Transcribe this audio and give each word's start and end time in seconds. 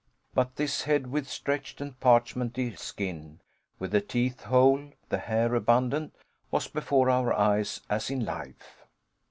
But 0.33 0.55
this 0.55 0.85
head 0.85 1.11
with 1.11 1.27
stretched 1.29 1.79
and 1.79 1.99
parchmenty 1.99 2.75
skin, 2.75 3.39
with 3.77 3.91
the 3.91 4.01
teeth 4.01 4.41
whole, 4.45 4.93
the 5.09 5.19
hair 5.19 5.53
abundant, 5.53 6.15
was 6.49 6.67
before 6.67 7.11
our 7.11 7.31
eyes 7.31 7.81
as 7.87 8.09
in 8.09 8.25
life! 8.25 8.83